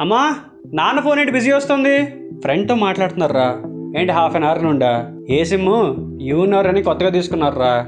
అమ్మా 0.00 0.34
నాన్న 0.74 1.00
ఫోన్ 1.00 1.20
ఏంటి 1.20 1.32
బిజీ 1.32 1.52
వస్తుంది? 1.52 1.98
ఫ్రెండ్తో 2.40 2.74
మాట్లాడుతున్నారా? 2.74 3.56
ఏంటి 4.00 4.12
హాఫ్ 4.12 4.36
అన్ 4.36 4.44
అవర్ 4.44 4.64
నుండా? 4.64 5.12
ఏ 5.30 5.44
సిమ్ 5.44 5.94
యూనర్ 6.22 6.66
అని 6.66 6.82
కొత్తగా 6.82 7.08
తీసుకున్నారా? 7.08 7.86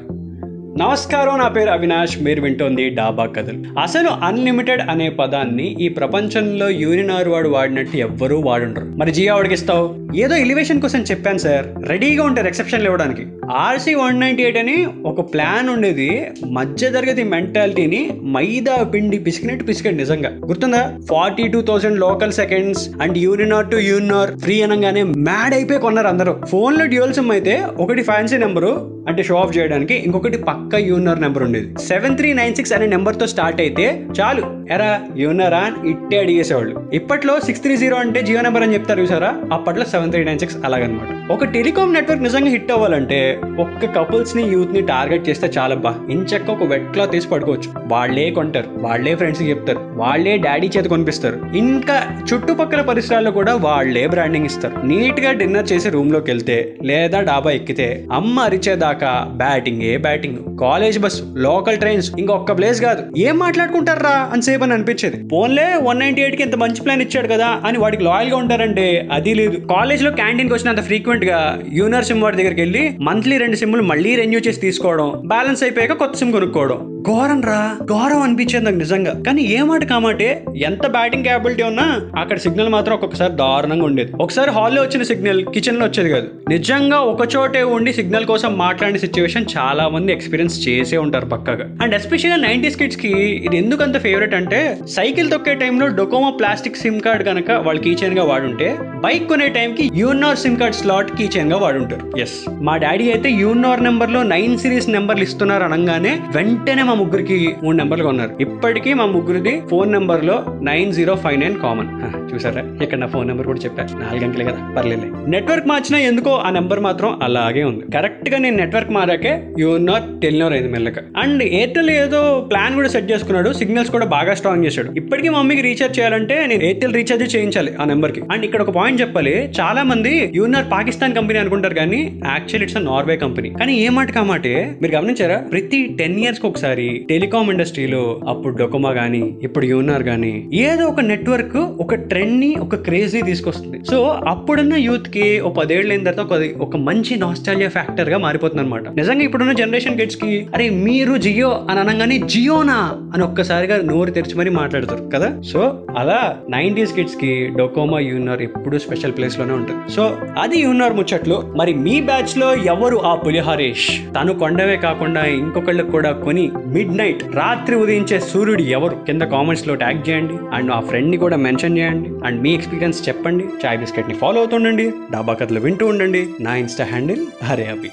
నమస్కారం 0.79 1.39
నా 1.39 1.49
పేరు 1.49 1.71
అవినాష్. 1.71 2.19
మీరు 2.23 2.41
వింటోంది 2.41 2.89
డాబా 2.89 3.27
కథలు. 3.27 3.81
అసలు 3.81 4.09
అన్లిమిటెడ్ 4.09 4.81
అనే 4.91 5.11
పదాన్ని 5.11 5.77
ఈ 5.81 5.89
ప్రపంచంలో 5.89 6.71
యూనినార్ 6.71 7.29
వాడు 7.29 7.49
వాడినట్టు 7.49 7.97
ఎవ్వరూ 7.97 8.41
వాడుండరు. 8.41 8.85
మరి 8.85 9.13
జియో 9.13 9.35
వాడికి 9.35 9.55
ఇస్తావు? 9.55 9.95
ఏదో 10.17 10.37
ఎలివేషన్ 10.37 10.81
కోసం 10.81 10.99
చెప్పాను 10.99 11.39
సార్ 11.39 11.67
రెడీగా 11.89 12.25
ఉంటారు 12.25 12.47
ఎక్సెప్షన్లు 12.47 12.85
ఇవ్వడానికి 12.85 13.27
ఆర్సీ 13.51 13.95
వన్ 13.95 14.21
నైన్టీ 14.21 14.43
ఎయిట్ 14.43 14.59
అని 14.59 14.87
ఒక 15.05 15.21
ప్లాన్ 15.35 15.69
ఉండేది. 15.69 16.27
మధ్య 16.51 16.91
తరగతి 16.91 17.25
మెంటాలిటీని 17.25 18.11
మైదా 18.25 18.83
పిండి 18.83 19.19
పిసికినట్టు 19.19 19.65
పిసికాడు 19.65 19.97
నిజంగా. 19.97 20.31
గుర్తుందా? 20.47 20.93
Forty 21.11 21.49
two 21.49 21.63
thousand 21.63 22.01
local 22.01 22.33
seconds 22.33 22.91
and 23.03 23.19
Uninor 23.19 23.71
to 23.71 23.77
Uninor 23.77 24.37
free 24.37 24.63
అనగానే 24.63 25.03
మ్యాడ్ 25.03 25.55
అయిపోయి 25.55 25.81
కొన్నారు 25.81 26.07
అందరూ. 26.07 26.35
ఫోన్లో 26.47 26.87
డ్యూయల్ 26.87 27.15
సిమ్ 27.15 27.31
అయితే 27.31 27.63
ఒకటి 27.77 28.03
ఫ్యాన్సీ 28.03 28.37
నెంబరు 28.37 29.01
అంటే 29.09 29.23
షో 29.23 29.37
ఆఫ్ 29.37 29.59
చేయడానికి 29.59 29.95
ఇంకొకటి 29.95 30.39
పక్క 30.39 30.75
యూనర్ 30.75 31.21
నెంబర్ 31.21 31.43
ఉండేది. 31.43 31.85
సెవెన్ 31.89 32.17
త్రీ 32.17 32.33
నైన్ 32.33 32.55
సిక్స్ 32.55 32.73
అనే 32.73 32.87
నెంబర్తో 32.87 33.27
స్టార్ట్ 33.27 33.61
అయితే 33.61 34.07
చాలు. 34.21 34.61
ఎరా 34.73 35.01
యూనరా 35.17 35.59
అని 35.59 35.91
ఇట్టే 35.91 36.19
అడిగేసేవాళ్ళు. 36.19 36.91
ఇప్పట్లో 36.95 37.41
సిక్స్ 37.41 37.63
త్రీ 37.63 37.77
జీరో 37.77 37.97
అంటే 37.97 38.23
జియో 38.23 38.41
నెంబర్ 38.41 38.63
అని 38.63 38.75
చెప్తారు 38.75 39.01
చూసారా? 39.01 39.35
అప్పట్లో 39.53 39.85
సెవెన్ 40.01 40.13
త్రీ 40.13 40.25
నైన్ 40.25 40.39
సిక్స్ 40.39 40.57
అలాగనమాట. 40.65 41.33
ఒక 41.33 41.45
టెలికాం 41.45 41.93
నెట్వర్క్ 41.93 42.23
నిజంగా 42.23 42.51
హిట్ 42.51 42.73
అవ్వాలంటే 42.73 43.41
ఒక్క 43.59 43.87
కపుల్స్ని 43.87 44.43
యూత్ని 44.43 44.81
టార్గెట్ 44.81 45.29
చేస్తే 45.29 45.51
చాలబ్బా. 45.59 45.95
ఇంచక్క 46.11 46.51
ఒక 46.51 46.63
వెట్ 46.65 46.93
క్లాత్ 46.93 47.13
తీసి 47.13 47.29
పడుకోవచ్చు. 47.29 47.73
వాళ్ళే 47.87 48.31
కొంటారు 48.31 48.67
వాళ్ళే 48.77 49.15
ఫ్రెండ్స్కి 49.15 49.51
చెప్తారు 49.51 49.81
వాళ్ళే 49.97 50.37
డాడీ 50.37 50.71
చేత 50.77 50.85
కొనిపిస్తారు. 50.85 51.41
ఇంకా 51.57 52.21
చుట్టుపక్కల 52.35 52.81
పరిసరాల్లో 52.81 53.31
కూడా 53.31 53.55
వాళ్ళే 53.55 54.07
బ్రాండింగ్ 54.07 54.47
ఇస్తారు. 54.47 54.87
నీట్గా 54.87 55.33
డిన్నర్ 55.33 55.73
చేసి 55.73 55.91
రూమ్లోకి 55.91 56.31
వెళ్తే 56.31 56.77
లేదా 56.83 57.21
డాబా 57.21 57.51
ఎక్కితే 57.51 58.07
అమ్మ 58.13 58.41
అరిచేదాకా 58.41 59.27
బ్యాటింగ్ 59.37 59.83
ఏ 59.83 59.97
batting 59.97 60.59
college 60.59 60.99
bus 60.99 61.23
local 61.35 61.79
trains 61.79 62.13
ఇంకొక 62.19 62.59
ప్లేస్ 62.59 62.83
కాదు. 62.83 63.19
ఏం 63.19 63.39
మాట్లాడుకుంటారా? 63.39 64.31
అని 64.33 64.43
సేపు 64.43 64.63
అని 64.63 64.73
అనిపించేది. 64.73 65.29
ఫోన్లే 65.29 65.79
వన్ 65.83 66.01
నైన్టీ 66.01 66.23
ఎయిట్కి 66.23 66.43
ఇంత 66.43 66.55
మంచి 66.55 66.81
ప్లాన్ 66.81 67.03
ఇచ్చాడు 67.03 67.29
కదా 67.29 67.61
అని 67.67 67.79
వాడికి 67.79 68.05
లాయల్గా 68.05 68.37
ఉంటారంటే 68.37 69.09
అది 69.13 69.35
లేదు. 69.35 69.57
కాలేజ్ 69.57 69.90
లో 69.99 70.11
క్యాంటీన్కి 70.11 70.55
వచ్చినంత 70.55 70.81
ఫ్రీక్వెంట్గా 70.81 71.39
యూనర్ 71.73 72.05
సిమ్ 72.05 72.23
వాడి 72.23 72.37
దగ్గరికి 72.37 72.61
వెళ్ళి 72.61 72.97
మంత్లీ 73.01 73.39
రెండు 73.39 73.57
సిమ్లు 73.57 73.83
మళ్ళీ 73.83 74.17
రెన్యూ 74.17 74.41
చేసి 74.41 74.61
తీసుకోవడం 74.61 75.23
బ్యాలెన్స్ 75.27 75.63
అయిపోయాక 75.63 75.93
కొత్త 75.93 76.17
సిమ్ 76.17 76.33
కొనుక్కోవడం. 76.33 77.00
ఘోరం 77.09 77.41
రా. 77.41 77.77
ఘోరం 77.85 78.23
అనిపించేది 78.23 78.65
నాకు 78.65 78.77
నిజంగా. 78.77 79.23
కానీ 79.27 79.43
ఏ 79.43 79.63
మాట 79.63 79.85
కామాటే 79.85 80.45
ఎంత 80.57 80.87
బ్యాటింగ్ 80.87 81.23
క్యాపబిలిటీ 81.25 81.63
ఉన్నా 81.63 82.01
అక్కడ 82.21 82.39
సిగ్నల్ 82.39 82.69
మాత్రం 82.69 82.95
ఒక్కొక్కసారి 82.95 83.33
దారుణంగా 83.33 83.85
ఉండేది. 83.85 84.13
ఒకసారి 84.21 84.51
హాల్లో 84.51 84.83
వచ్చిన 84.83 85.03
సిగ్నల్ 85.03 85.45
కిచెన్లో 85.45 85.87
వచ్చేది 85.87 86.11
కాదు. 86.11 86.29
నిజంగా 86.49 86.99
ఒక 86.99 87.29
చోటే 87.37 87.63
ఉండి 87.63 87.93
సిగ్నల్ 87.93 88.25
కోసం 88.25 88.59
మాట్లాడిన 88.59 88.97
సిచ్యువేషన్ 88.97 89.47
చాలా 89.59 89.89
మంది 89.89 90.13
ఎక్స్పీరియన్స్ 90.13 90.69
చేసే 90.69 90.97
ఉంటారు 90.97 91.27
పక్కగా. 91.27 91.77
అండ్ 91.83 91.95
ఎస్పెషల్గా 91.95 92.37
నైన్టీస్ 92.37 92.77
కిడ్స్కి 92.77 93.09
ఇది 93.19 93.57
ఎందుకు 93.57 93.83
అంత 93.83 93.99
ఫేవరెట్ 94.01 94.35
అంటే 94.35 94.79
సైకిల్ 94.89 95.31
తొక్కే 95.31 95.55
టైంలో 95.55 95.87
డొకోమో 95.87 96.31
ప్లాస్టిక్ 96.31 96.77
సిమ్ 96.77 97.01
కార్డ్ 97.01 97.25
కనుక 97.25 97.51
వాళ్ళు 97.51 97.83
కీచైన్గా 97.83 98.25
వాడుంటే 98.25 98.77
బైక్ 98.81 99.29
కొనే 99.29 99.49
టైంకి 99.49 99.91
యూనార్ 99.95 100.39
సిమ్ 100.39 100.57
కార్డ్ 100.57 100.77
స్లాట్ 100.77 101.17
కీచైన్గా 101.17 101.59
వాడుంటారు. 101.59 102.21
ఎస్ 102.21 102.51
మా 102.51 102.77
డాడీ 102.77 103.11
అయితే 103.11 103.31
యూనార్ 103.31 103.85
నెంబర్లో 103.85 104.23
నైన్ 104.23 104.59
సిరీస్ 104.59 104.89
నెంబర్లు 104.91 105.23
ఇస్తున్నారు 105.23 105.65
అనగానే 105.65 106.21
వెంటనే 106.37 106.83
మా 106.91 106.95
ముగ్గురికి 107.01 107.37
మూడు 107.65 107.77
నెంబర్లు 107.77 108.05
కొన్నారు 108.05 108.33
ఇప్పటికీ 108.45 108.91
మా 109.01 109.05
ముగ్గురిది 109.15 109.53
ఫోన్ 109.71 109.91
నెంబర్లో 109.97 110.37
nine 110.69 110.91
zero 110.97 111.15
five 111.25 111.39
nine 111.41 111.57
common. 111.65 111.91
చూసారా? 112.31 112.63
ఇక్కడ 112.85 112.99
నా 112.99 113.07
ఫోన్ 113.13 113.27
నెంబర్ 113.31 113.47
కూడా 113.51 113.61
చెప్పారు 113.65 113.99
నాలుగు 114.01 114.25
అంకెలే 114.27 114.45
కదా 114.49 114.61
పర్లేదు 114.77 115.07
నెట్వర్క్ 115.35 115.69
మార్చినా 115.71 115.99
ఎందుకో 116.11 116.33
ఆ 116.47 116.49
నెంబర్ 116.57 116.81
మాత్రం 116.87 117.11
అలాగే 117.27 117.63
ఉంది. 117.71 117.85
కరెక్ట్గా 117.97 118.39
నేను 118.45 118.57
నెట్వర్క్ 118.57 118.91
మారాకే 118.97 119.33
యూనార్ 119.59 120.07
టెలినోర్ 120.23 120.55
అయింది 120.57 120.71
మెల్లక 120.75 120.99
అండ్ 121.23 121.43
ఎయిర్టెల్ 121.43 121.91
ఏదో 121.91 122.23
ప్లాన్ 122.51 122.75
కూడా 122.79 122.89
సెట్ 122.89 123.09
చేసుకున్నాడు. 123.13 123.53
సిగ్నల్స్ 123.61 123.93
కూడా 123.97 124.07
బాగా 124.17 124.35
స్ట్రాంగ్ 124.41 124.65
చేశాడు. 124.65 124.93
ఇప్పటికీ 125.03 125.29
మా 125.29 125.39
మమ్మీకి 125.39 125.65
రీఛార్జ్ 125.69 125.97
చేయాలంటే 125.99 126.37
నేను 126.53 126.65
ఎయిర్టెల్ 126.69 126.97
రీఛార్జ్ 127.01 127.37
చేయించాలి 127.37 127.73
ఆ 127.81 127.87
నెంబర్కి 127.93 128.23
అండ్ 128.33 128.45
ఇక్కడ 128.45 128.63
ఒక 128.67 128.75
పాయింట్ 128.79 129.01
చెప్పాలి. 129.01 129.35
చాలా 129.61 129.85
మంది 129.93 130.15
యూనార్ 130.41 130.69
పాకిస్తాన్ 130.77 131.17
కంపెనీ 131.21 131.39
అనుకుంటారు 131.39 131.75
కానీ 131.75 132.03
యాక్చువల్ 132.35 132.67
ఇట్స్ 132.69 132.79
నార్వే 132.91 133.19
కంపెనీ. 133.27 133.51
కానీ 133.61 133.75
ఏ 133.87 133.89
మాట? 133.89 134.11
కామాటే 134.11 134.55
మీరు 134.83 134.93
గమనించారా? 134.95 135.37
ప్రతి 135.53 135.79
టెన్ 135.99 136.17
ఇయర్స్కి 136.21 136.47
ఒకసారి 136.81 137.07
టెలికాం 137.09 137.51
ఇండస్ట్రీలో 137.51 138.21
అప్పుడు 138.29 138.57
డొకోమా 138.57 138.91
గానీ 138.91 139.35
ఇప్పుడు 139.43 139.65
యూనార్ 139.67 140.03
గానీ 140.03 140.49
ఏదో 140.53 140.85
ఒక 140.85 141.01
నెట్వర్క్ 141.01 141.57
ఒక 141.57 141.95
ట్రెండ్ని 141.95 142.55
ఒక 142.61 142.75
క్రేజ్ని 142.75 143.23
తీసుకొస్తుంది. 143.23 143.85
సో 143.91 144.07
అప్పుడున్న 144.29 144.75
యూత్కి 144.75 145.41
ఒక 145.41 145.57
పదేళ్ళు 145.57 145.93
అయిన 145.93 146.11
తర్వాత 146.11 146.59
ఒక 146.59 146.77
మంచి 146.77 147.17
నాస్టాలియా 147.17 147.69
ఫ్యాక్టర్గా 147.69 148.19
మారిపోతుంది 148.19 148.63
అనమాట 148.63 148.89
నిజంగా 148.89 149.23
ఇప్పుడున్న 149.23 149.53
జనరేషన్ 149.53 149.99
కిడ్స్కి 149.99 150.47
అరే 150.55 150.69
మీరు 150.69 151.17
జియో 151.17 151.67
అని 151.71 151.81
అనగానే 151.81 152.19
జియోనా 152.19 152.79
అని 153.15 153.23
ఒక్కసారిగా 153.23 153.83
నోరు 153.83 154.11
తెరిచి 154.11 154.35
మరీ 154.35 154.51
మాట్లాడతారు 154.51 155.11
కదా? 155.15 155.43
సో 155.43 155.87
అలా 155.99 156.37
నైన్టీస్ 156.51 156.95
కిడ్స్కి 156.95 157.51
డొకోమా 157.59 157.99
యూనార్ 158.01 158.43
ఎప్పుడు 158.43 158.79
స్పెషల్ 158.79 159.13
ప్లేస్లోనే 159.13 159.53
ఉంటుంది. 159.53 159.93
సో 159.93 160.17
అది 160.39 160.59
యూనార్ 160.61 160.93
ముచ్చట్లు. 160.93 161.43
మరి 161.57 161.75
మీ 161.75 162.01
బ్యాచ్లో 162.01 162.55
ఎవరు 162.55 162.97
ఆ 162.97 163.15
పులిహరేష్? 163.15 163.89
తను 164.21 164.33
కొండవే 164.35 164.77
కాకుండా 164.77 165.25
ఇంకొకళ్ళకి 165.25 165.91
కూడా 165.91 166.13
కొని 166.13 166.51
మిడ్ 166.71 166.97
నైట్ 166.97 167.25
రాత్రి 167.37 167.77
ఉదయించే 167.77 168.21
సూర్యుడు 168.21 168.63
ఎవరు? 168.63 168.97
కింద 169.07 169.23
కామెంట్స్లో 169.23 169.75
ట్యాగ్ 169.75 170.09
చేయండి. 170.09 170.33
అండ్ 170.53 170.73
ఆ 170.73 170.81
ఫ్రెండ్ని 170.81 171.17
కూడా 171.17 171.37
మెన్షన్ 171.37 171.79
చేయండి. 171.79 172.27
అండ్ 172.27 172.43
మీ 172.43 172.55
ఎక్స్పీరియన్స్ 172.55 173.09
చెప్పండి. 173.09 173.45
చాయ్ 173.45 173.79
బిస్కెట్ని 173.79 174.15
ఫాలో 174.15 174.39
అవుతుండండి. 174.39 174.93
డాబా 175.13 175.35
కథలు 175.35 175.61
వింటూ 175.61 175.87
ఉండండి. 175.87 176.29
నా 176.41 176.55
ఇన్స్టా 176.55 176.85
హ్యాండిల్ 176.85 177.45
హరే 177.45 177.65
అభి. 177.67 177.91